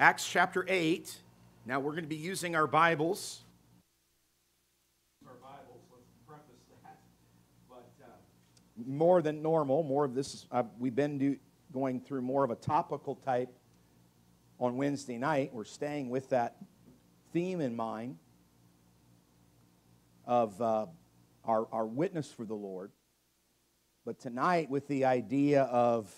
[0.00, 1.14] Acts chapter 8.
[1.66, 3.40] Now we're going to be using our Bibles.
[5.26, 7.00] Our Bibles, let's preface that.
[7.68, 8.06] But uh,
[8.86, 11.36] more than normal, more of this, uh, we've been do,
[11.70, 13.50] going through more of a topical type
[14.58, 15.50] on Wednesday night.
[15.52, 16.56] We're staying with that
[17.34, 18.16] theme in mind
[20.24, 20.86] of uh,
[21.44, 22.90] our, our witness for the Lord.
[24.06, 26.10] But tonight, with the idea of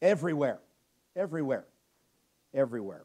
[0.00, 0.60] everywhere,
[1.16, 1.64] everywhere,
[2.54, 3.04] everywhere.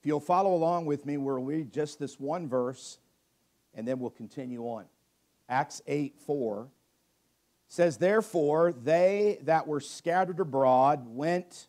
[0.00, 2.98] If you'll follow along with me, we'll read just this one verse
[3.74, 4.84] and then we'll continue on.
[5.48, 6.68] Acts 8 4
[7.68, 11.68] says, Therefore, they that were scattered abroad went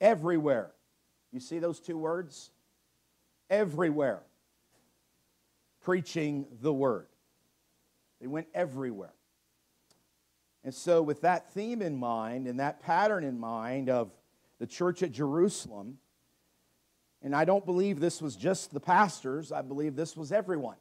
[0.00, 0.70] everywhere.
[1.32, 2.50] You see those two words?
[3.50, 4.22] Everywhere.
[5.82, 7.06] Preaching the word.
[8.20, 9.12] They went everywhere.
[10.62, 14.10] And so, with that theme in mind and that pattern in mind of
[14.58, 15.98] the church at Jerusalem,
[17.22, 20.76] and I don't believe this was just the pastors, I believe this was everyone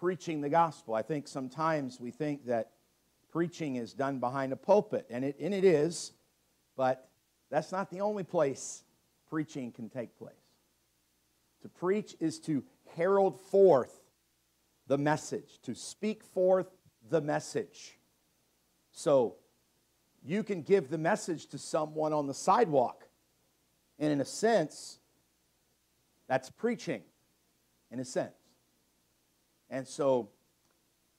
[0.00, 0.94] preaching the gospel.
[0.94, 2.70] I think sometimes we think that
[3.30, 6.12] preaching is done behind a pulpit, and it, and it is,
[6.74, 7.10] but
[7.50, 8.82] that's not the only place
[9.28, 10.32] preaching can take place.
[11.62, 12.64] To preach is to
[12.96, 13.94] herald forth
[14.86, 16.70] the message, to speak forth
[17.10, 17.98] the message.
[18.92, 19.36] So
[20.24, 23.06] you can give the message to someone on the sidewalk.
[23.98, 24.98] And in a sense,
[26.28, 27.02] that's preaching,
[27.90, 28.32] in a sense.
[29.68, 30.30] And so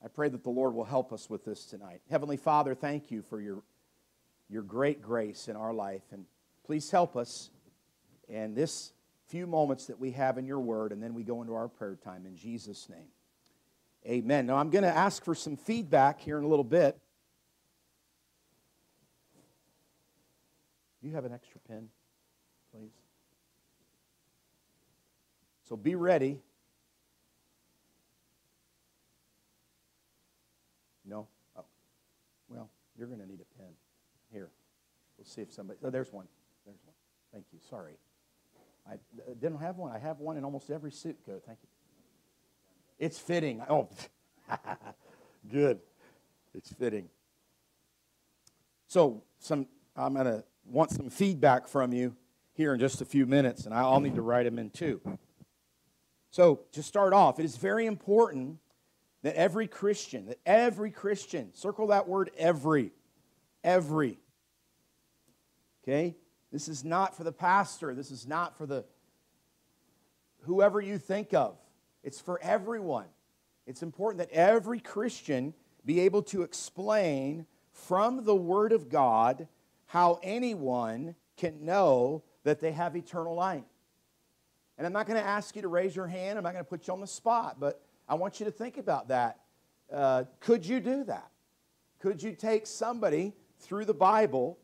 [0.04, 2.02] I pray that the Lord will help us with this tonight.
[2.10, 3.62] Heavenly Father, thank you for your,
[4.50, 6.04] your great grace in our life.
[6.12, 6.26] And
[6.66, 7.50] please help us
[8.28, 8.94] in this
[9.28, 11.98] few moments that we have in your word, and then we go into our prayer
[12.04, 13.08] time in Jesus' name.
[14.06, 14.46] Amen.
[14.46, 16.98] Now, I'm going to ask for some feedback here in a little bit.
[21.02, 21.90] Do you have an extra pen,
[22.72, 22.92] please?
[25.68, 26.42] So be ready.
[31.06, 31.28] No?
[31.58, 31.66] Oh.
[32.50, 33.72] Well, you're going to need a pen.
[34.32, 34.50] Here.
[35.18, 35.80] We'll see if somebody.
[35.84, 36.28] Oh, there's one.
[36.66, 36.96] There's one.
[37.34, 37.60] Thank you.
[37.70, 37.94] Sorry.
[38.88, 39.92] I uh, didn't have one.
[39.92, 41.44] I have one in almost every suit coat.
[41.46, 41.70] Thank you.
[43.00, 43.64] It's fitting.
[43.70, 43.90] Oh,
[45.52, 45.80] good.
[46.54, 47.10] It's fitting.
[48.88, 52.16] So, some I'm going to want some feedback from you
[52.54, 55.02] here in just a few minutes, and I'll need to write them in too.
[56.30, 58.58] So, to start off, it is very important
[59.24, 62.92] that every Christian, that every Christian, circle that word every,
[63.64, 64.20] every.
[65.84, 66.16] Okay?
[66.52, 67.94] This is not for the pastor.
[67.94, 68.86] This is not for the
[70.42, 71.58] whoever you think of.
[72.04, 73.06] It's for everyone.
[73.68, 75.54] It's important that every Christian
[75.86, 79.48] be able to explain from the Word of God
[79.92, 83.66] how anyone can know that they have eternal life.
[84.78, 86.70] And I'm not going to ask you to raise your hand, I'm not going to
[86.70, 89.42] put you on the spot, but I want you to think about that.
[89.92, 91.30] Uh, could you do that?
[92.00, 94.58] Could you take somebody through the Bible?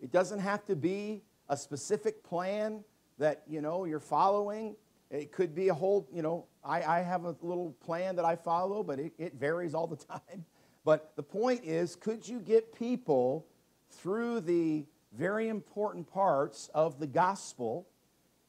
[0.00, 2.82] It doesn't have to be a specific plan
[3.18, 4.76] that you know you're following.
[5.10, 8.34] It could be a whole, you know, I, I have a little plan that I
[8.34, 10.46] follow, but it, it varies all the time.
[10.86, 13.46] But the point is, could you get people
[13.90, 17.88] through the very important parts of the gospel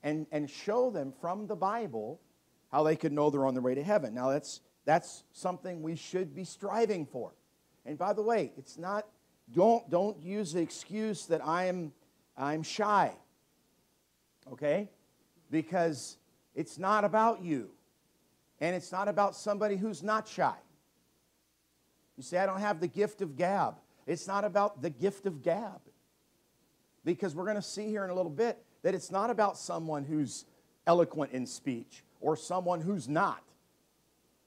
[0.03, 2.19] and, and show them from the Bible
[2.71, 4.13] how they could know they're on their way to heaven?
[4.13, 7.33] Now, that's, that's something we should be striving for.
[7.85, 9.07] And by the way, it's not,
[9.51, 11.91] don't, don't use the excuse that I'm,
[12.37, 13.13] I'm shy,
[14.51, 14.89] okay?
[15.49, 16.17] Because
[16.55, 17.71] it's not about you.
[18.59, 20.55] And it's not about somebody who's not shy.
[22.15, 23.75] You say, I don't have the gift of gab.
[24.07, 25.81] It's not about the gift of gab.
[27.03, 30.03] Because we're going to see here in a little bit that it's not about someone
[30.03, 30.45] who's
[30.85, 33.43] eloquent in speech or someone who's not.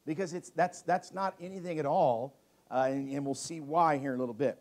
[0.07, 2.37] Because it's, that's, that's not anything at all.
[2.71, 4.59] Uh, and, and we'll see why here in a little bit.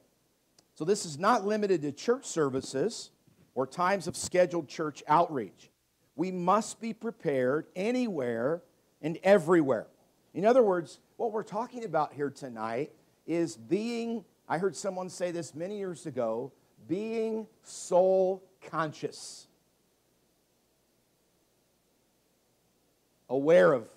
[0.76, 3.12] So, this is not limited to church services
[3.53, 5.70] or times of scheduled church outreach.
[6.16, 8.64] We must be prepared anywhere
[9.02, 9.88] and everywhere.
[10.34, 12.91] In other words, what we're talking about here tonight
[13.28, 16.52] is being, I heard someone say this many years ago,
[16.88, 19.47] being soul conscious.
[23.29, 23.88] Aware of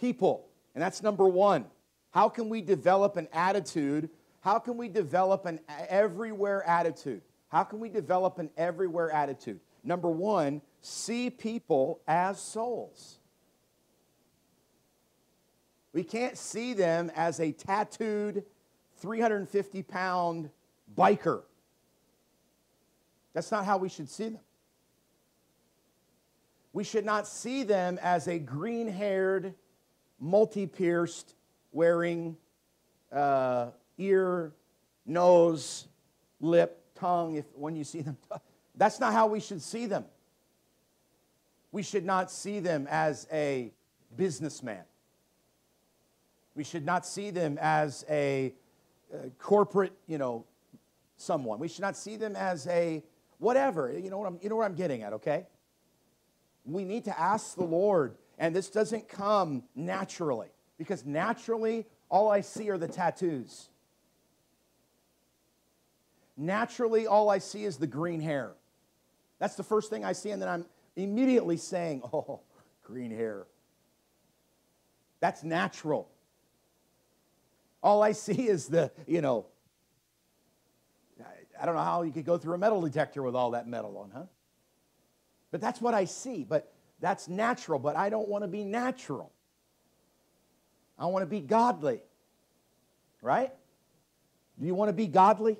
[0.00, 0.48] people.
[0.74, 1.66] And that's number one.
[2.10, 4.10] How can we develop an attitude?
[4.40, 7.22] How can we develop an everywhere attitude?
[7.46, 9.60] How can we develop an everywhere attitude?
[9.84, 13.20] Number one, see people as souls.
[15.92, 18.42] We can't see them as a tattooed
[19.02, 20.48] 350 pound
[20.96, 21.42] biker.
[23.34, 24.40] That's not how we should see them.
[26.72, 29.54] We should not see them as a green haired,
[30.20, 31.34] multi pierced,
[31.72, 32.36] wearing
[33.10, 34.52] uh, ear,
[35.04, 35.88] nose,
[36.40, 38.16] lip, tongue, if, when you see them.
[38.76, 40.04] That's not how we should see them.
[41.72, 43.72] We should not see them as a
[44.16, 44.84] businessman.
[46.54, 48.54] We should not see them as a,
[49.12, 50.44] a corporate, you know,
[51.16, 51.58] someone.
[51.58, 53.02] We should not see them as a
[53.38, 53.92] whatever.
[53.92, 55.46] You know what I'm, you know what I'm getting at, okay?
[56.64, 60.48] We need to ask the Lord, and this doesn't come naturally,
[60.78, 63.68] because naturally, all I see are the tattoos.
[66.36, 68.52] Naturally, all I see is the green hair.
[69.38, 70.66] That's the first thing I see, and then I'm
[70.96, 72.40] immediately saying, Oh,
[72.82, 73.46] green hair.
[75.20, 76.11] That's natural.
[77.82, 79.46] All I see is the, you know,
[81.60, 83.96] I don't know how you could go through a metal detector with all that metal
[83.98, 84.24] on, huh?
[85.52, 86.42] But that's what I see.
[86.42, 87.78] But that's natural.
[87.78, 89.30] But I don't want to be natural.
[90.98, 92.00] I want to be godly.
[93.20, 93.52] Right?
[94.58, 95.56] Do you want to be godly?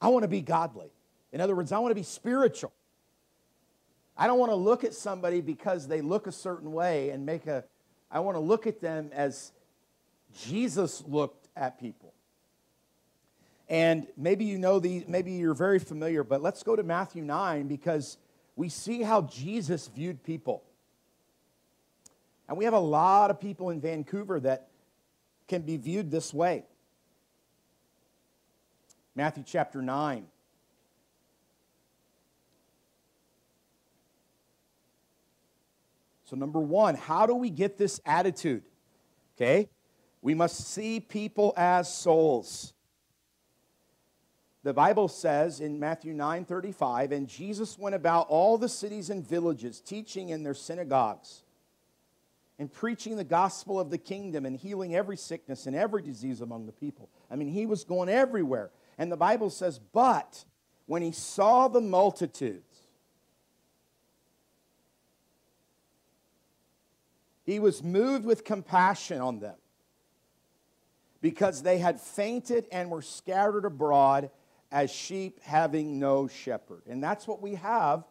[0.00, 0.90] I want to be godly.
[1.30, 2.72] In other words, I want to be spiritual.
[4.16, 7.46] I don't want to look at somebody because they look a certain way and make
[7.46, 7.64] a,
[8.10, 9.52] I want to look at them as
[10.38, 12.12] Jesus looked at people.
[13.68, 17.68] And maybe you know these, maybe you're very familiar, but let's go to Matthew 9
[17.68, 18.18] because
[18.56, 20.62] we see how Jesus viewed people.
[22.48, 24.68] And we have a lot of people in Vancouver that
[25.48, 26.64] can be viewed this way.
[29.14, 30.26] Matthew chapter 9.
[36.24, 38.62] So, number one, how do we get this attitude?
[39.36, 39.68] Okay?
[40.22, 42.72] We must see people as souls.
[44.62, 49.26] The Bible says in Matthew 9 35, and Jesus went about all the cities and
[49.26, 51.42] villages, teaching in their synagogues
[52.60, 56.66] and preaching the gospel of the kingdom and healing every sickness and every disease among
[56.66, 57.08] the people.
[57.28, 58.70] I mean, he was going everywhere.
[58.98, 60.44] And the Bible says, but
[60.86, 62.82] when he saw the multitudes,
[67.42, 69.56] he was moved with compassion on them
[71.22, 74.30] because they had fainted and were scattered abroad
[74.70, 76.82] as sheep having no shepherd.
[76.86, 78.04] And that's what we have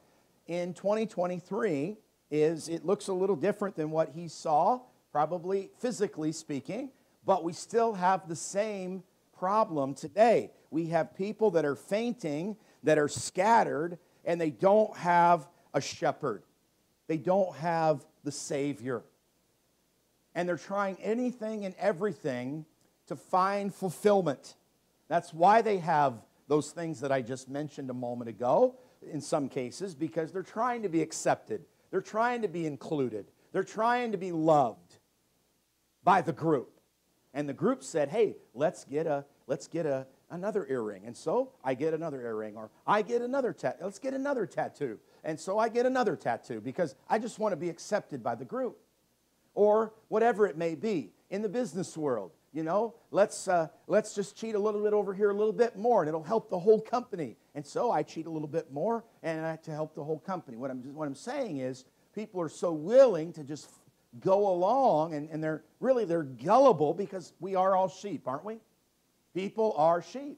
[0.47, 1.97] in 2023
[2.31, 4.79] is it looks a little different than what he saw,
[5.11, 6.89] probably physically speaking,
[7.25, 9.03] but we still have the same
[9.37, 10.51] problem today.
[10.69, 16.43] We have people that are fainting, that are scattered, and they don't have a shepherd.
[17.07, 19.03] They don't have the Savior.
[20.33, 22.65] And they're trying anything and everything
[23.11, 24.55] to find fulfillment.
[25.09, 26.13] That's why they have
[26.47, 28.75] those things that I just mentioned a moment ago,
[29.11, 31.65] in some cases, because they're trying to be accepted.
[31.91, 33.25] They're trying to be included.
[33.51, 34.97] They're trying to be loved
[36.05, 36.79] by the group.
[37.33, 41.05] And the group said, hey, let's get a, let's get a, another earring.
[41.05, 43.83] And so I get another earring, or I get another tattoo.
[43.83, 44.99] Let's get another tattoo.
[45.25, 48.45] And so I get another tattoo because I just want to be accepted by the
[48.45, 48.77] group.
[49.53, 54.35] Or whatever it may be in the business world you know let's uh, let's just
[54.35, 56.81] cheat a little bit over here a little bit more and it'll help the whole
[56.81, 57.37] company.
[57.55, 60.57] And so i cheat a little bit more and I, to help the whole company.
[60.57, 63.69] What i'm what i'm saying is people are so willing to just
[64.19, 68.57] go along and, and they're really they're gullible because we are all sheep aren't we?
[69.33, 70.37] People are sheep.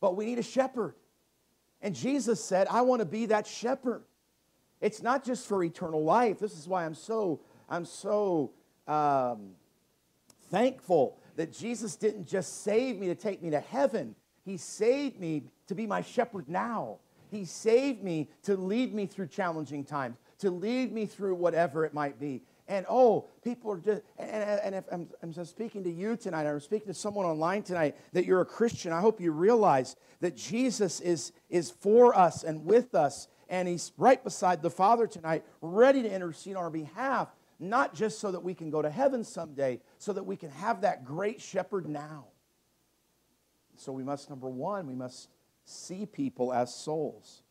[0.00, 0.94] But we need a shepherd.
[1.82, 4.04] And jesus said i want to be that shepherd.
[4.80, 6.38] It's not just for eternal life.
[6.38, 8.52] This is why i'm so i'm so
[8.86, 9.50] um,
[10.50, 14.14] thankful that Jesus didn't just save me to take me to heaven,
[14.44, 16.98] He saved me to be my shepherd now.
[17.30, 21.94] He saved me to lead me through challenging times, to lead me through whatever it
[21.94, 22.42] might be.
[22.66, 26.60] And oh, people are just, and, and if I'm, I'm speaking to you tonight, I'm
[26.60, 31.00] speaking to someone online tonight that you're a Christian, I hope you realize that Jesus
[31.00, 36.02] is, is for us and with us, and He's right beside the Father tonight, ready
[36.02, 37.28] to intercede on our behalf
[37.60, 40.80] not just so that we can go to heaven someday, so that we can have
[40.80, 42.24] that great shepherd now.
[43.76, 45.28] So we must, number one, we must
[45.64, 47.42] see people as souls.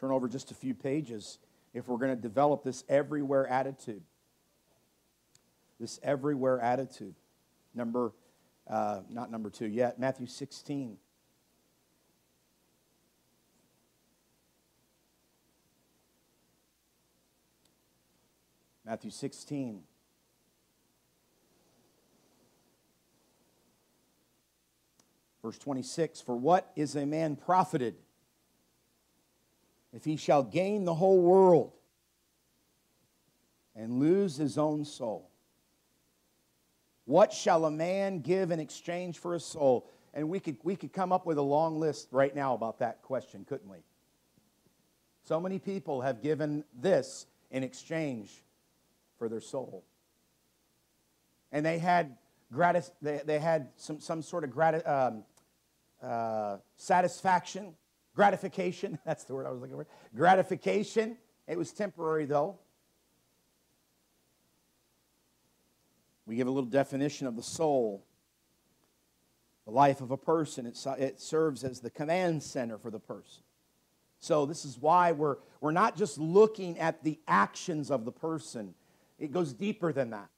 [0.00, 1.38] Turn over just a few pages
[1.72, 4.02] if we're going to develop this everywhere attitude.
[5.80, 7.14] This everywhere attitude.
[7.74, 8.12] Number,
[8.68, 10.96] uh, not number two yet, Matthew 16.
[18.84, 19.82] Matthew 16.
[25.42, 27.94] Verse 26 For what is a man profited
[29.92, 31.72] if he shall gain the whole world
[33.74, 35.30] and lose his own soul?
[37.06, 39.90] What shall a man give in exchange for a soul?
[40.14, 43.02] And we could, we could come up with a long list right now about that
[43.02, 43.78] question, couldn't we?
[45.24, 48.42] So many people have given this in exchange
[49.18, 49.84] for their soul.
[51.52, 52.16] And they had,
[52.52, 55.24] gratis, they, they had some, some sort of grati- um,
[56.02, 57.74] uh, satisfaction,
[58.14, 58.98] gratification.
[59.06, 59.86] That's the word I was looking for.
[60.14, 61.16] Gratification.
[61.46, 62.58] It was temporary, though.
[66.26, 68.04] We give a little definition of the soul.
[69.66, 73.42] The life of a person, it, it serves as the command center for the person.
[74.20, 78.74] So, this is why we're, we're not just looking at the actions of the person,
[79.18, 80.28] it goes deeper than that.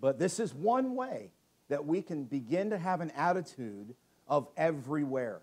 [0.00, 1.30] But this is one way
[1.68, 3.94] that we can begin to have an attitude
[4.28, 5.40] of everywhere.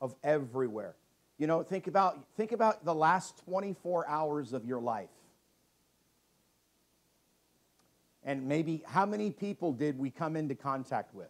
[0.00, 0.96] Of everywhere.
[1.38, 5.08] You know, think about, think about the last 24 hours of your life.
[8.22, 11.28] And maybe how many people did we come into contact with?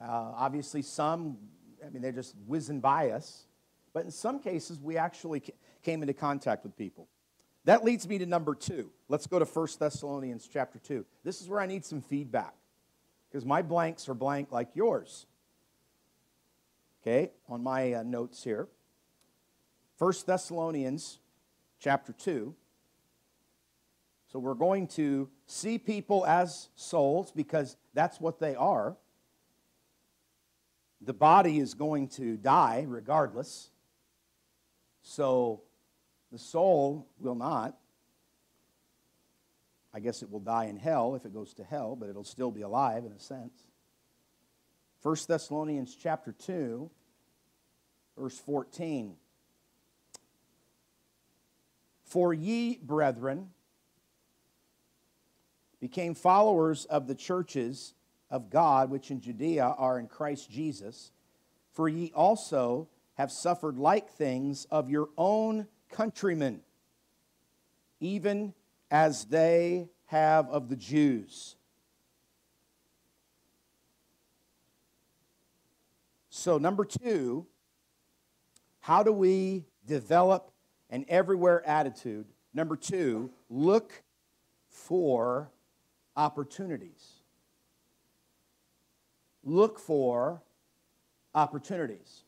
[0.00, 1.38] Uh, obviously, some,
[1.84, 3.44] I mean, they're just whizzing by us.
[3.92, 5.42] But in some cases, we actually
[5.82, 7.08] came into contact with people.
[7.64, 8.90] That leads me to number two.
[9.08, 11.04] Let's go to 1 Thessalonians chapter 2.
[11.24, 12.54] This is where I need some feedback
[13.28, 15.26] because my blanks are blank like yours.
[17.02, 18.68] Okay, on my uh, notes here.
[19.98, 21.18] 1 Thessalonians
[21.78, 22.54] chapter 2.
[24.32, 28.96] So we're going to see people as souls because that's what they are.
[31.00, 33.70] The body is going to die regardless.
[35.02, 35.62] So
[36.30, 37.76] the soul will not.
[39.92, 42.50] I guess it will die in hell if it goes to hell, but it'll still
[42.50, 43.64] be alive in a sense.
[45.02, 46.90] 1 Thessalonians chapter 2,
[48.16, 49.14] verse 14.
[52.04, 53.50] For ye, brethren,
[55.80, 57.94] became followers of the churches
[58.30, 61.12] of God which in Judea are in Christ Jesus,
[61.72, 65.66] for ye also have suffered like things of your own
[65.98, 66.60] countrymen,
[67.98, 68.54] even
[68.88, 71.56] as they have of the Jews.
[76.30, 77.46] So, number two,
[78.78, 80.52] how do we develop
[80.88, 82.26] an everywhere attitude?
[82.54, 84.04] Number two, look
[84.68, 85.50] for
[86.16, 87.22] opportunities.
[89.42, 90.42] Look for
[91.34, 92.22] opportunities.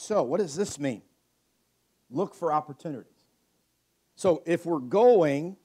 [0.00, 1.02] So, what does this mean?
[2.10, 3.26] Look for opportunities.
[4.16, 5.58] So, if we're going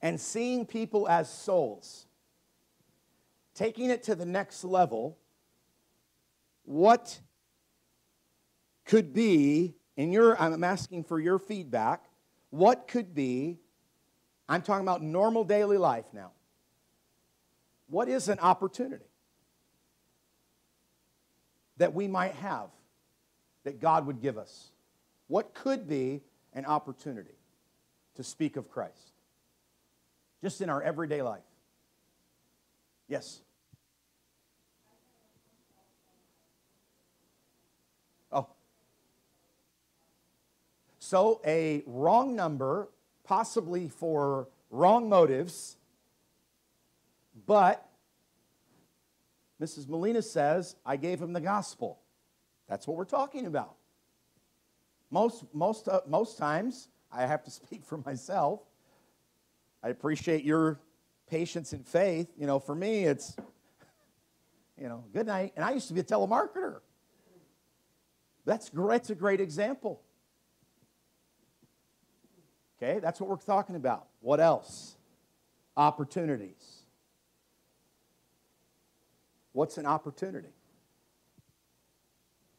[0.00, 2.06] and seeing people as souls,
[3.56, 5.18] taking it to the next level,
[6.64, 7.18] what
[8.84, 12.04] could be, in your, I'm asking for your feedback,
[12.50, 13.58] what could be,
[14.48, 16.30] I'm talking about normal daily life now.
[17.88, 19.10] What is an opportunity
[21.78, 22.68] that we might have?
[23.64, 24.70] That God would give us?
[25.28, 26.20] What could be
[26.52, 27.34] an opportunity
[28.16, 29.12] to speak of Christ?
[30.42, 31.40] Just in our everyday life.
[33.08, 33.40] Yes.
[38.32, 38.48] Oh.
[40.98, 42.88] So, a wrong number,
[43.24, 45.76] possibly for wrong motives,
[47.46, 47.88] but
[49.60, 49.88] Mrs.
[49.88, 52.01] Molina says, I gave him the gospel.
[52.68, 53.76] That's what we're talking about.
[55.10, 58.60] Most, most, uh, most times, I have to speak for myself.
[59.82, 60.80] I appreciate your
[61.28, 62.28] patience and faith.
[62.38, 63.36] You know, for me, it's,
[64.80, 65.52] you know, good night.
[65.56, 66.80] And I used to be a telemarketer.
[68.44, 69.02] That's great.
[69.02, 70.02] That's a great example.
[72.82, 74.08] Okay, that's what we're talking about.
[74.20, 74.96] What else?
[75.76, 76.82] Opportunities.
[79.52, 80.48] What's an opportunity?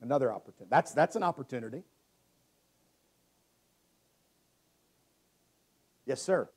[0.03, 0.67] Another opportunity.
[0.69, 1.81] That's, that's an opportunity.
[6.05, 6.49] Yes, sir.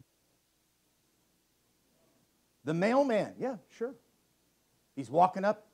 [2.65, 3.95] The mailman, yeah, sure.
[4.97, 5.65] He's walking up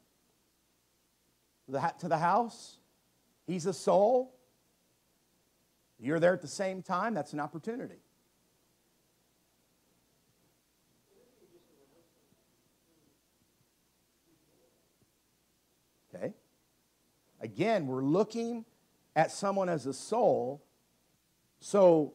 [1.66, 2.76] to the house.
[3.46, 4.34] He's a soul.
[5.98, 7.14] You're there at the same time.
[7.14, 8.02] That's an opportunity.
[17.42, 18.64] Again, we're looking
[19.14, 20.64] at someone as a soul.
[21.60, 22.14] So,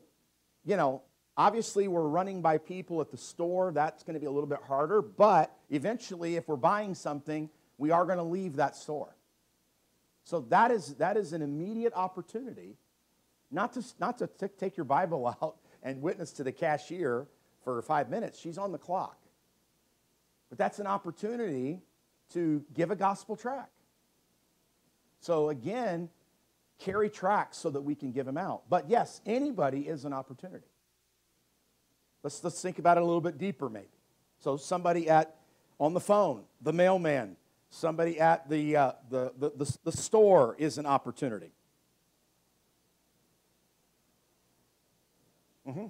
[0.66, 1.04] you know,
[1.36, 3.72] obviously we're running by people at the store.
[3.74, 5.02] That's going to be a little bit harder.
[5.02, 9.16] But eventually, if we're buying something, we are going to leave that store.
[10.24, 12.78] So that is, that is an immediate opportunity
[13.52, 17.28] not to, not to t- take your Bible out and witness to the cashier
[17.64, 18.40] for five minutes.
[18.40, 19.18] She's on the clock.
[20.50, 21.82] But that's an opportunity
[22.34, 23.70] to give a gospel track.
[25.20, 26.10] So again,
[26.80, 28.64] carry tracks so that we can give them out.
[28.70, 30.68] But yes, anybody is an opportunity.
[32.24, 33.88] Let's, let's think about it a little bit deeper, maybe.
[34.40, 35.36] So somebody at
[35.80, 37.36] on the phone, the mailman,
[37.70, 41.52] somebody at the, uh, the, the, the, the store is an opportunity.
[45.68, 45.88] Mm-hmm.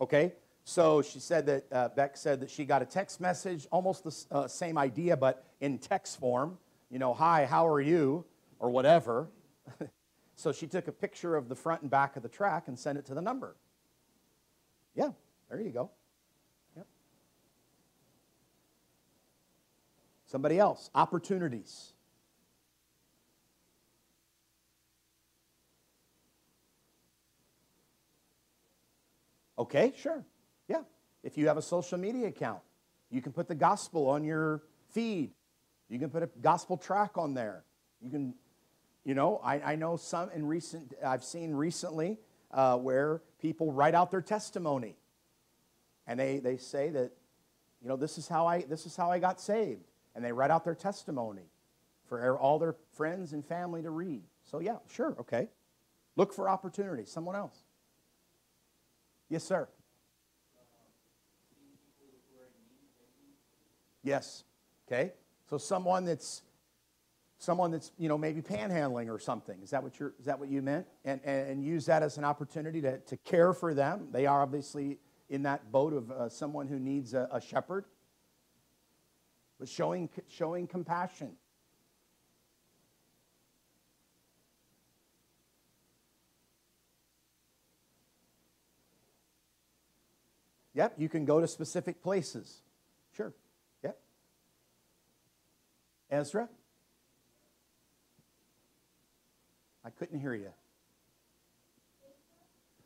[0.00, 0.32] Okay,
[0.68, 4.26] so she said that, uh, Beck said that she got a text message, almost the
[4.30, 6.58] uh, same idea, but in text form.
[6.90, 8.26] You know, hi, how are you?
[8.58, 9.30] Or whatever.
[10.36, 12.98] so she took a picture of the front and back of the track and sent
[12.98, 13.56] it to the number.
[14.94, 15.12] Yeah,
[15.48, 15.90] there you go.
[16.76, 16.86] Yep.
[20.26, 21.94] Somebody else, opportunities.
[29.58, 30.26] Okay, sure.
[30.68, 30.82] Yeah.
[31.22, 32.60] If you have a social media account,
[33.10, 35.32] you can put the gospel on your feed.
[35.88, 37.64] You can put a gospel track on there.
[38.00, 38.34] You can,
[39.04, 42.18] you know, I, I know some in recent, I've seen recently
[42.52, 44.96] uh, where people write out their testimony.
[46.06, 47.12] And they, they say that,
[47.82, 49.84] you know, this is, how I, this is how I got saved.
[50.14, 51.50] And they write out their testimony
[52.08, 54.22] for all their friends and family to read.
[54.44, 55.48] So, yeah, sure, okay.
[56.16, 57.10] Look for opportunities.
[57.10, 57.62] Someone else.
[59.28, 59.68] Yes, sir.
[64.08, 64.44] Yes.
[64.86, 65.12] Okay.
[65.50, 66.42] So someone that's
[67.38, 69.60] someone that's you know maybe panhandling or something.
[69.62, 70.14] Is that what you're?
[70.18, 70.86] Is that what you meant?
[71.04, 74.08] And and, and use that as an opportunity to to care for them.
[74.10, 74.98] They are obviously
[75.28, 77.84] in that boat of uh, someone who needs a, a shepherd.
[79.58, 81.32] But showing showing compassion.
[90.72, 92.62] Yep, you can go to specific places.
[93.12, 93.34] Sure.
[93.82, 93.98] Yep.
[96.10, 96.48] Ezra?
[99.84, 100.50] I couldn't hear you.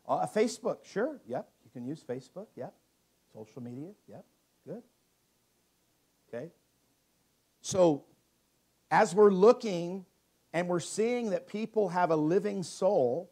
[0.07, 1.21] Uh, Facebook, sure.
[1.27, 1.49] Yep.
[1.65, 2.47] You can use Facebook.
[2.57, 2.75] Yep.
[3.33, 3.89] Social media.
[4.09, 4.25] Yep.
[4.67, 4.83] Good.
[6.29, 6.51] Okay.
[7.61, 8.05] So,
[8.91, 10.05] as we're looking
[10.53, 13.31] and we're seeing that people have a living soul,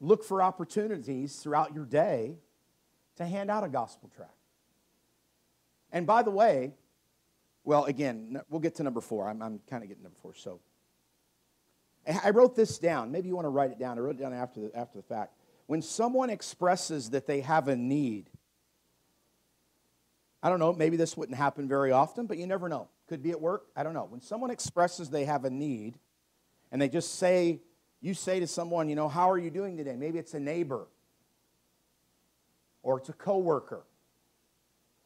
[0.00, 2.36] look for opportunities throughout your day
[3.16, 4.35] to hand out a gospel tract.
[5.96, 6.74] And by the way,
[7.64, 9.30] well, again, we'll get to number four.
[9.30, 10.34] I'm, I'm kind of getting number four.
[10.34, 10.60] So
[12.22, 13.10] I wrote this down.
[13.10, 13.96] Maybe you want to write it down.
[13.96, 15.32] I wrote it down after the, after the fact.
[15.64, 18.28] When someone expresses that they have a need,
[20.42, 22.88] I don't know, maybe this wouldn't happen very often, but you never know.
[23.08, 23.64] Could be at work.
[23.74, 24.04] I don't know.
[24.04, 25.98] When someone expresses they have a need
[26.70, 27.62] and they just say
[28.02, 29.96] you say to someone, you know, how are you doing today?
[29.96, 30.88] Maybe it's a neighbor
[32.82, 33.86] or it's a coworker.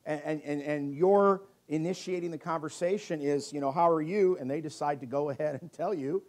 [0.07, 4.37] And, and, and, you're initiating the conversation is, you know, how are you?
[4.41, 6.23] And they decide to go ahead and tell you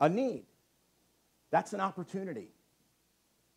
[0.00, 0.44] a need.
[1.50, 2.48] That's an opportunity.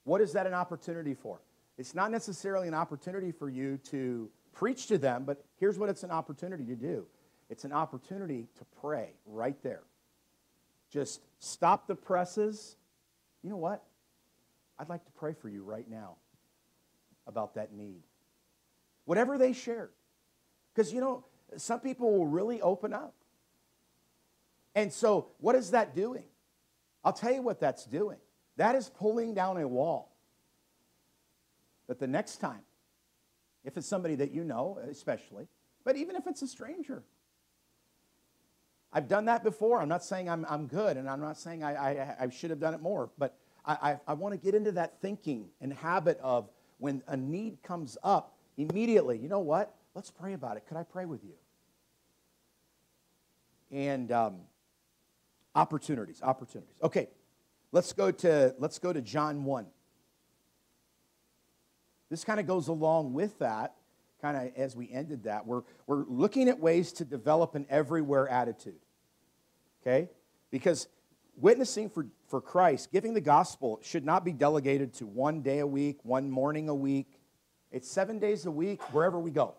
[0.03, 1.39] What is that an opportunity for?
[1.77, 6.03] It's not necessarily an opportunity for you to preach to them, but here's what it's
[6.03, 7.05] an opportunity to do
[7.49, 9.83] it's an opportunity to pray right there.
[10.89, 12.75] Just stop the presses.
[13.43, 13.83] You know what?
[14.79, 16.15] I'd like to pray for you right now
[17.27, 18.01] about that need.
[19.05, 19.91] Whatever they shared.
[20.73, 21.25] Because, you know,
[21.57, 23.13] some people will really open up.
[24.73, 26.25] And so, what is that doing?
[27.03, 28.17] I'll tell you what that's doing.
[28.57, 30.11] That is pulling down a wall.
[31.87, 32.61] That the next time,
[33.63, 35.47] if it's somebody that you know, especially,
[35.83, 37.03] but even if it's a stranger,
[38.91, 39.81] I've done that before.
[39.81, 42.59] I'm not saying I'm, I'm good, and I'm not saying I, I, I should have
[42.59, 46.19] done it more, but I, I, I want to get into that thinking and habit
[46.23, 49.73] of when a need comes up, immediately, you know what?
[49.93, 50.65] Let's pray about it.
[50.67, 51.33] Could I pray with you?
[53.71, 54.37] And um,
[55.53, 56.75] opportunities, opportunities.
[56.83, 57.09] Okay,
[57.71, 59.65] let's go to let's go to John 1.
[62.09, 63.75] This kind of goes along with that,
[64.21, 65.47] kind of as we ended that.
[65.47, 68.79] We're, we're looking at ways to develop an everywhere attitude
[69.85, 70.09] okay?
[70.51, 70.87] Because
[71.37, 75.67] witnessing for, for Christ, giving the gospel, should not be delegated to one day a
[75.67, 77.14] week, one morning a week.
[77.75, 79.53] It's seven days a week wherever we go.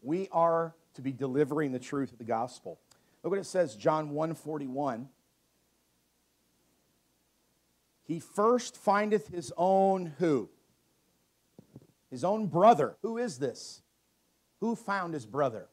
[0.00, 2.78] We are to be delivering the truth of the gospel.
[3.24, 5.08] Look what it says, John 141.
[8.04, 10.50] He first findeth his own who?
[12.12, 12.94] his own brother.
[13.02, 13.82] Who is this?
[14.60, 15.66] Who found his brother?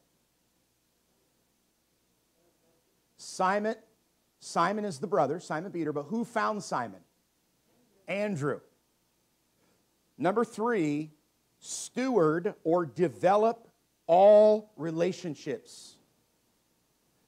[3.16, 3.76] Simon.
[4.40, 7.00] Simon is the brother, Simon Peter, but who found Simon?
[8.08, 8.58] Andrew.
[10.16, 11.12] Number three,
[11.60, 13.68] steward or develop
[14.06, 15.96] all relationships.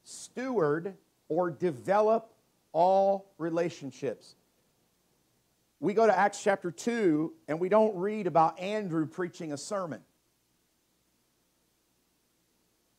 [0.02, 0.94] Steward
[1.28, 2.32] or develop
[2.72, 4.34] all relationships.
[5.78, 10.00] We go to Acts chapter 2 and we don't read about Andrew preaching a sermon.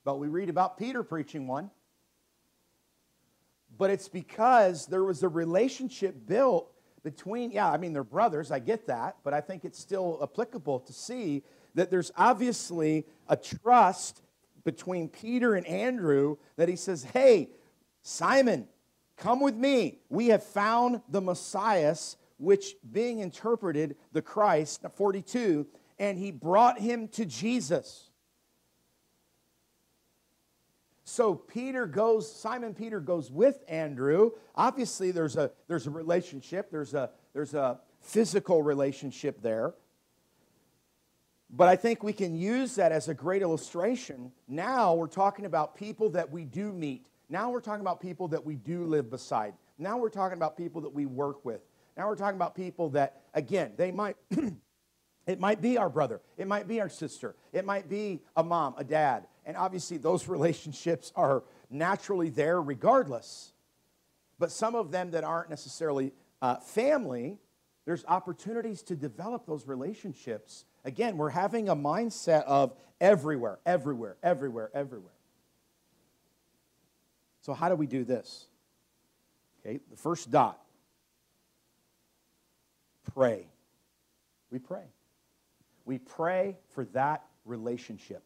[0.03, 1.69] But we read about Peter preaching one.
[3.77, 6.71] But it's because there was a relationship built
[7.03, 10.81] between, yeah, I mean, they're brothers, I get that, but I think it's still applicable
[10.81, 14.21] to see that there's obviously a trust
[14.63, 17.49] between Peter and Andrew that he says, hey,
[18.03, 18.67] Simon,
[19.17, 19.99] come with me.
[20.09, 21.95] We have found the Messiah,
[22.37, 25.65] which being interpreted the Christ, 42,
[25.97, 28.10] and he brought him to Jesus.
[31.11, 34.31] So Peter goes, Simon Peter goes with Andrew.
[34.55, 39.73] Obviously, there's a, there's a relationship, there's a, there's a physical relationship there.
[41.49, 44.31] But I think we can use that as a great illustration.
[44.47, 47.05] Now we're talking about people that we do meet.
[47.27, 49.53] Now we're talking about people that we do live beside.
[49.77, 51.59] Now we're talking about people that we work with.
[51.97, 54.15] Now we're talking about people that, again, they might,
[55.27, 58.75] it might be our brother, it might be our sister, it might be a mom,
[58.77, 63.53] a dad, and obviously, those relationships are naturally there regardless.
[64.37, 67.37] But some of them that aren't necessarily uh, family,
[67.85, 70.65] there's opportunities to develop those relationships.
[70.85, 75.13] Again, we're having a mindset of everywhere, everywhere, everywhere, everywhere.
[77.41, 78.47] So, how do we do this?
[79.65, 80.61] Okay, the first dot
[83.13, 83.47] pray.
[84.49, 84.83] We pray.
[85.85, 88.23] We pray for that relationship.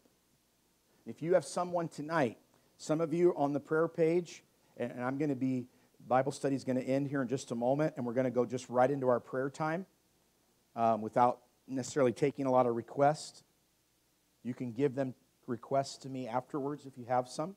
[1.06, 2.36] If you have someone tonight,
[2.78, 4.42] some of you on the prayer page,
[4.76, 5.66] and, I'm going to be,
[6.08, 8.30] Bible study is going to end here in just a moment, and we're going to
[8.30, 9.86] go just right into our prayer time
[10.74, 11.38] um, without
[11.68, 13.44] necessarily taking a lot of requests.
[14.42, 15.14] You can give them
[15.46, 17.54] requests to me afterwards if you have some.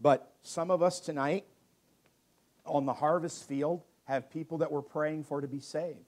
[0.00, 1.46] But some of us tonight
[2.64, 5.98] on the harvest field have people that we're praying for to be saved.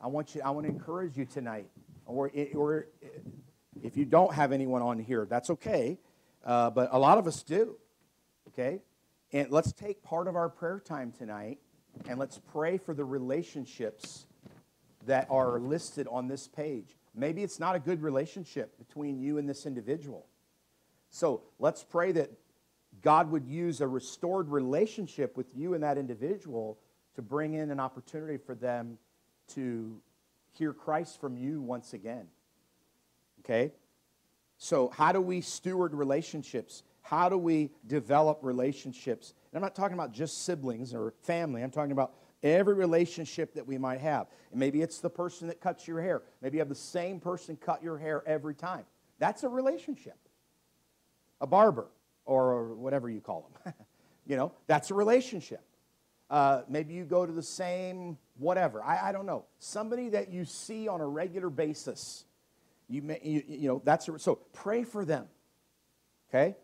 [0.00, 0.40] I want you.
[0.42, 1.66] I want to encourage you tonight,
[2.06, 2.86] or, or
[3.82, 5.98] if you don't have anyone on here, that's okay.
[6.44, 7.76] Uh, but a lot of us do.
[8.48, 8.80] Okay?
[9.32, 11.58] And let's take part of our prayer time tonight
[12.08, 14.26] and let's pray for the relationships
[15.06, 16.96] that are listed on this page.
[17.14, 20.26] Maybe it's not a good relationship between you and this individual.
[21.10, 22.30] So let's pray that
[23.02, 26.78] God would use a restored relationship with you and that individual
[27.14, 28.98] to bring in an opportunity for them
[29.54, 30.00] to
[30.52, 32.26] hear Christ from you once again.
[33.40, 33.72] Okay?
[34.58, 36.82] So, how do we steward relationships?
[37.02, 39.34] How do we develop relationships?
[39.52, 43.66] And I'm not talking about just siblings or family, I'm talking about every relationship that
[43.66, 44.26] we might have.
[44.50, 46.22] And maybe it's the person that cuts your hair.
[46.40, 48.84] Maybe you have the same person cut your hair every time.
[49.18, 50.16] That's a relationship.
[51.40, 51.88] A barber
[52.24, 53.74] or whatever you call them.
[54.26, 55.62] you know, that's a relationship.
[56.30, 58.82] Uh, maybe you go to the same whatever.
[58.82, 59.44] I, I don't know.
[59.58, 62.24] Somebody that you see on a regular basis
[62.90, 65.26] you, may, you, you know, that's a, so pray for them.
[66.28, 66.56] Okay?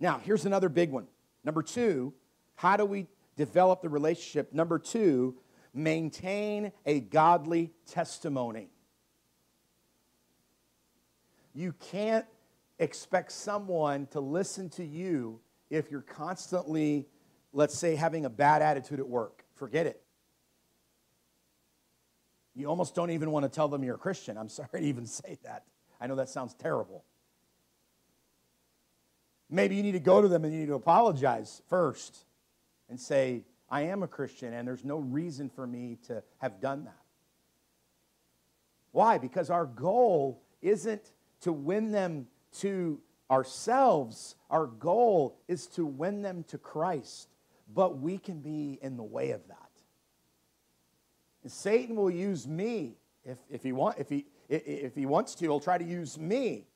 [0.00, 1.06] Now, here's another big one.
[1.44, 2.14] Number two,
[2.54, 4.52] how do we develop the relationship?
[4.52, 5.36] Number two,
[5.74, 8.70] maintain a godly testimony.
[11.54, 12.26] You can't
[12.78, 17.06] expect someone to listen to you if you're constantly,
[17.52, 19.44] let's say, having a bad attitude at work.
[19.54, 20.02] Forget it.
[22.60, 24.36] You almost don't even want to tell them you're a Christian.
[24.36, 25.64] I'm sorry to even say that.
[26.00, 27.04] I know that sounds terrible.
[29.48, 32.24] Maybe you need to go to them and you need to apologize first
[32.88, 36.84] and say, I am a Christian and there's no reason for me to have done
[36.84, 36.94] that.
[38.92, 39.18] Why?
[39.18, 42.26] Because our goal isn't to win them
[42.58, 47.28] to ourselves, our goal is to win them to Christ.
[47.72, 49.69] But we can be in the way of that.
[51.46, 55.60] Satan will use me if, if, he want, if, he, if he wants to, he'll
[55.60, 56.66] try to use me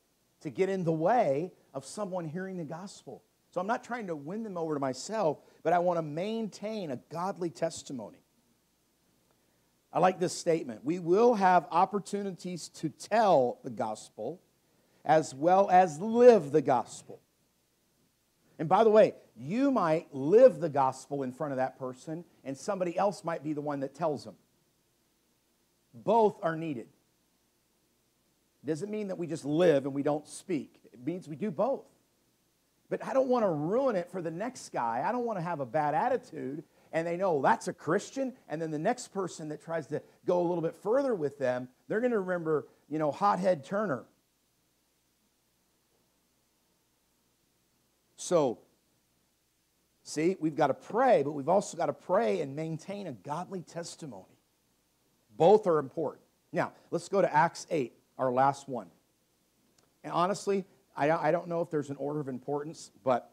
[0.41, 3.23] to get in the way of someone hearing the gospel.
[3.51, 6.91] So I'm not trying to win them over to myself, but I want to maintain
[6.91, 8.17] a godly testimony.
[9.93, 10.83] I like this statement.
[10.83, 14.41] We will have opportunities to tell the gospel
[15.05, 17.21] as well as live the gospel.
[18.59, 22.57] And by the way, you might live the gospel in front of that person, and
[22.57, 24.35] somebody else might be the one that tells them.
[26.03, 26.87] Both are needed.
[28.65, 31.85] Doesn't mean that we just live and we don't speak, it means we do both.
[32.89, 35.03] But I don't want to ruin it for the next guy.
[35.03, 36.63] I don't want to have a bad attitude
[36.95, 38.33] and they know oh, that's a Christian.
[38.47, 41.67] And then the next person that tries to go a little bit further with them,
[41.87, 44.05] they're going to remember, you know, Hothead Turner.
[48.15, 48.59] So,
[50.03, 53.61] see, we've got to pray, but we've also got to pray and maintain a godly
[53.61, 54.34] testimony.
[55.37, 56.23] Both are important.
[56.51, 58.87] Now, let's go to Acts 8, our last one.
[60.03, 63.31] And honestly, I, I don't know if there's an order of importance, but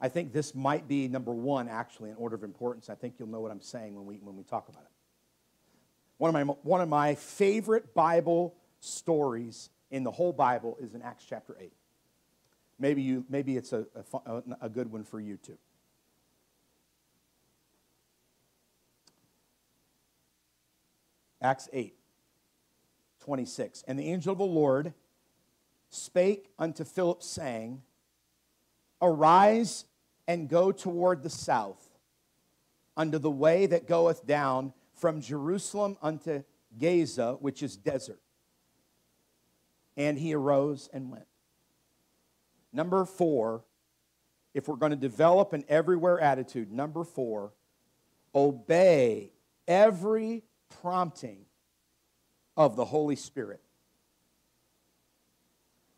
[0.00, 2.88] I think this might be number one, actually, in order of importance.
[2.88, 4.90] I think you'll know what I'm saying when we, when we talk about it.
[6.18, 11.02] One of, my, one of my favorite Bible stories in the whole Bible is in
[11.02, 11.72] Acts chapter 8.
[12.80, 13.86] Maybe, you, maybe it's a,
[14.26, 15.58] a, a good one for you too.
[21.40, 21.94] Acts 8,
[23.24, 23.84] 26.
[23.86, 24.92] And the angel of the Lord
[25.90, 27.82] spake unto Philip, saying,
[29.00, 29.84] Arise
[30.26, 31.88] and go toward the south,
[32.96, 36.42] unto the way that goeth down from Jerusalem unto
[36.76, 38.20] Gaza, which is desert.
[39.96, 41.26] And he arose and went.
[42.72, 43.62] Number four,
[44.54, 47.52] if we're going to develop an everywhere attitude, number four,
[48.34, 49.32] obey
[49.66, 50.42] every
[50.80, 51.46] prompting
[52.56, 53.60] of the Holy Spirit.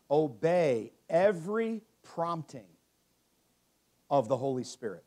[0.09, 2.67] Obey every prompting
[4.09, 5.03] of the Holy Spirit.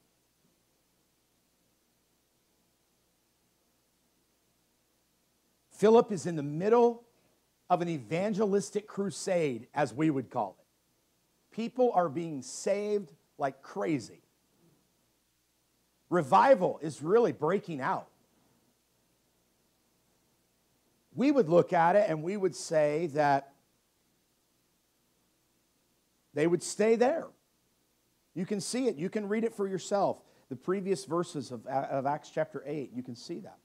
[5.70, 7.02] Philip is in the middle
[7.68, 11.54] of an evangelistic crusade, as we would call it.
[11.54, 14.22] People are being saved like crazy.
[16.10, 18.08] Revival is really breaking out.
[21.14, 23.52] We would look at it and we would say that
[26.34, 27.26] they would stay there.
[28.34, 28.96] You can see it.
[28.96, 30.18] You can read it for yourself.
[30.48, 33.58] The previous verses of, of Acts chapter 8, you can see that.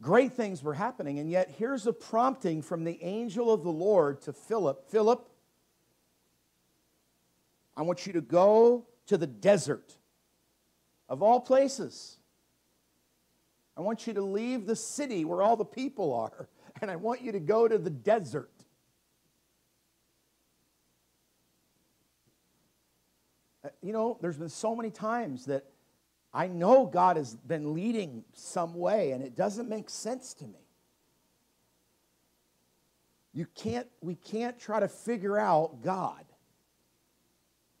[0.00, 4.22] Great things were happening, and yet here's a prompting from the angel of the Lord
[4.22, 5.28] to Philip Philip,
[7.76, 9.96] I want you to go to the desert
[11.08, 12.17] of all places.
[13.78, 16.48] I want you to leave the city where all the people are,
[16.82, 18.50] and I want you to go to the desert.
[23.64, 25.64] Uh, you know, there's been so many times that
[26.34, 30.60] I know God has been leading some way and it doesn't make sense to me.
[33.32, 36.24] You can't, we can't try to figure out God.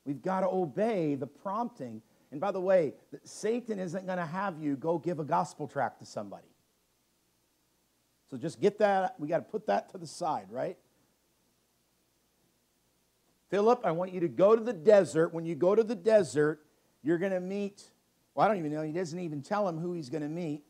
[0.04, 2.02] We've got to obey the prompting.
[2.30, 6.00] And by the way, Satan isn't going to have you go give a gospel tract
[6.00, 6.48] to somebody.
[8.30, 10.76] So just get that, we got to put that to the side, right?
[13.50, 15.32] Philip, I want you to go to the desert.
[15.32, 16.60] When you go to the desert,
[17.02, 17.82] you're going to meet,
[18.34, 18.82] well, I don't even know.
[18.82, 20.62] He doesn't even tell him who he's going to meet.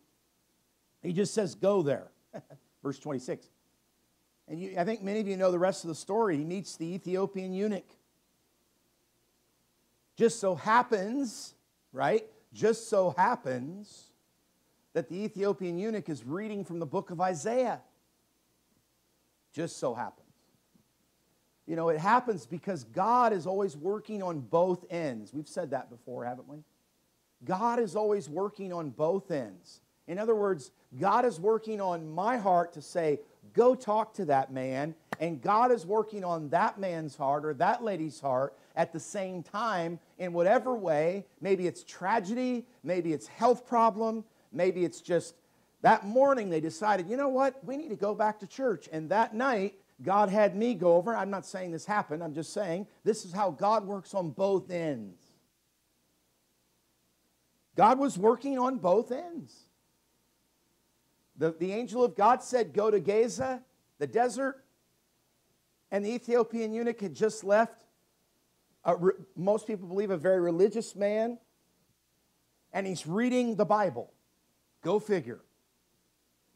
[1.03, 2.09] He just says, go there.
[2.85, 3.49] Verse 26.
[4.47, 6.37] And you, I think many of you know the rest of the story.
[6.37, 7.89] He meets the Ethiopian eunuch.
[10.19, 11.55] Just so happens,
[11.93, 12.27] right?
[12.53, 14.11] Just so happens
[14.93, 17.81] that the Ethiopian eunuch is reading from the book of Isaiah.
[19.53, 20.27] Just so happens.
[21.69, 25.33] You know, it happens because God is always working on both ends.
[25.33, 26.65] We've said that before, haven't we?
[27.45, 29.83] God is always working on both ends.
[30.09, 33.21] In other words, God is working on my heart to say,
[33.53, 37.85] go talk to that man, and God is working on that man's heart or that
[37.85, 41.27] lady's heart at the same time in whatever way.
[41.41, 45.35] Maybe it's tragedy, maybe it's health problem, maybe it's just
[45.83, 48.89] that morning they decided, you know what, we need to go back to church.
[48.91, 51.15] And that night, God had me go over.
[51.15, 54.71] I'm not saying this happened, I'm just saying this is how God works on both
[54.71, 55.21] ends.
[57.75, 59.55] God was working on both ends.
[61.37, 63.63] The, the angel of God said, Go to Gaza,
[63.99, 64.65] the desert,
[65.91, 67.88] and the Ethiopian eunuch had just left.
[68.87, 71.39] Re, most people believe a very religious man,
[72.73, 74.13] and he's reading the Bible.
[74.83, 75.41] Go figure.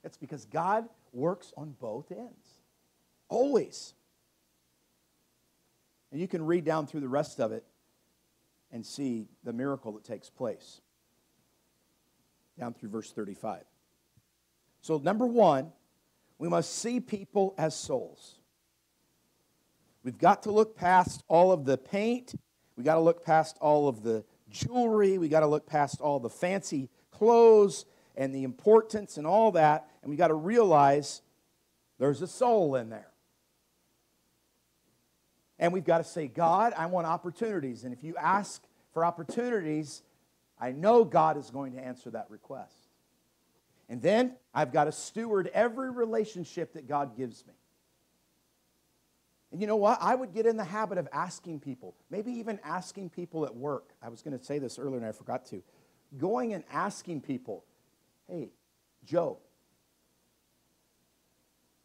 [0.05, 2.49] It's because God works on both ends.
[3.29, 3.95] Always.
[6.11, 7.65] And you can read down through the rest of it
[8.71, 10.81] and see the miracle that takes place.
[12.59, 13.63] Down through verse 35.
[14.83, 15.73] So, number one,
[16.39, 18.37] we must see people as souls.
[20.05, 22.35] We've got to look past all of the paint.
[22.77, 25.19] We've got to look past all of the jewelry.
[25.19, 27.85] We've got to look past all the fancy clothes
[28.17, 29.89] and the importance and all that.
[30.03, 31.23] And we've got to realize
[31.99, 33.07] There's a soul in there.
[35.59, 37.85] And we've got to say, God, I want opportunities.
[37.85, 38.61] And if you ask
[38.93, 40.03] for opportunities,
[40.61, 42.89] I know God is going to answer that request.
[43.89, 47.55] And then I've got to steward every relationship that God gives me.
[49.53, 49.99] And you know what?
[50.01, 53.91] I would get in the habit of asking people, maybe even asking people at work.
[54.03, 55.63] I was going to say this earlier and I forgot to.
[56.17, 57.65] Going and asking people,
[58.29, 58.49] hey,
[59.05, 59.39] Joe,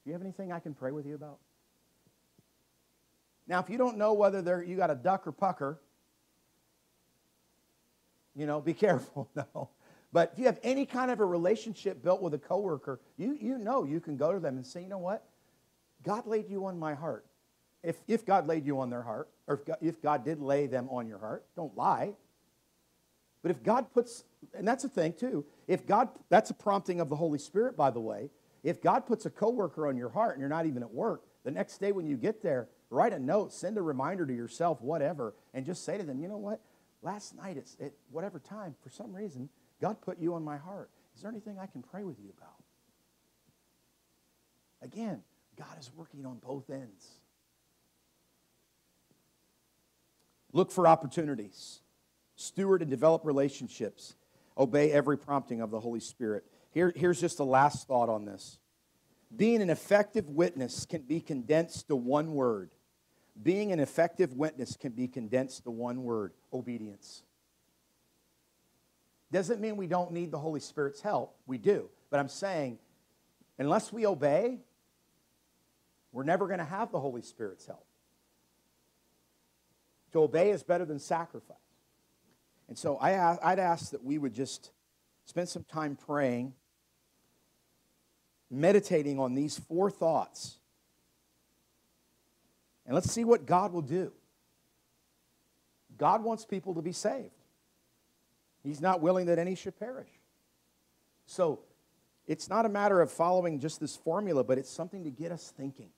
[0.04, 1.40] do you have anything I can pray with you about?
[3.48, 5.80] Now, if you don't know whether they're, you got a duck or pucker,
[8.34, 9.30] you know, be careful.
[9.36, 9.70] No.
[10.14, 13.58] But if you have any kind of a relationship built with a coworker, you, you
[13.58, 15.26] know you can go to them and say, you know what?
[16.04, 17.26] God laid you on my heart.
[17.84, 20.68] If, if God laid you on their heart, or if God, if God did lay
[20.68, 22.14] them on your heart, don't lie.
[23.42, 27.10] But if God puts, and that's a thing too, if God, that's a prompting of
[27.10, 28.30] the Holy Spirit, by the way.
[28.64, 31.52] If God puts a coworker on your heart and you're not even at work, the
[31.52, 35.34] next day when you get there, write a note, send a reminder to yourself, whatever,
[35.54, 36.60] and just say to them, you know what?
[37.02, 39.48] Last night at whatever time, for some reason,
[39.80, 40.90] God put you on my heart.
[41.16, 42.50] Is there anything I can pray with you about?
[44.82, 45.22] Again,
[45.58, 47.12] God is working on both ends.
[50.54, 51.82] Look for opportunities.
[52.36, 54.16] Steward and develop relationships.
[54.58, 56.44] Obey every prompting of the Holy Spirit.
[56.72, 58.60] Here, here's just a last thought on this.
[59.36, 62.72] Being an effective witness can be condensed to one word.
[63.42, 67.24] Being an effective witness can be condensed to one word obedience.
[69.32, 71.36] Doesn't mean we don't need the Holy Spirit's help.
[71.46, 71.90] We do.
[72.10, 72.80] But I'm saying,
[73.60, 74.60] unless we obey,
[76.12, 77.86] we're never going to have the Holy Spirit's help.
[80.14, 81.58] To obey is better than sacrifice.
[82.68, 84.72] And so I, I'd ask that we would just
[85.26, 86.54] spend some time praying,
[88.50, 90.58] meditating on these four thoughts.
[92.86, 94.12] And let's see what God will do.
[95.98, 97.32] God wants people to be saved.
[98.64, 100.10] He's not willing that any should perish.
[101.26, 101.60] So
[102.28, 105.54] it's not a matter of following just this formula, but it's something to get us
[105.56, 105.90] thinking.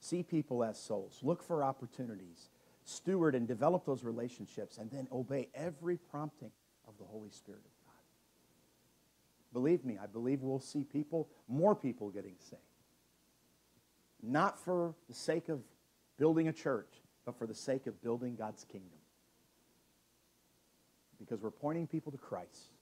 [0.00, 2.50] See people as souls, look for opportunities,
[2.84, 6.50] steward and develop those relationships, and then obey every prompting
[6.86, 7.94] of the Holy Spirit of God.
[9.52, 12.60] Believe me, I believe we'll see people, more people getting saved.
[14.22, 15.60] Not for the sake of
[16.18, 18.98] building a church, but for the sake of building God's kingdom
[21.18, 22.73] because we're pointing people to Christ.